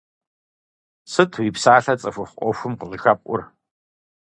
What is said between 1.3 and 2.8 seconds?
уи псалъэ цӀыхухъу Ӏуэхум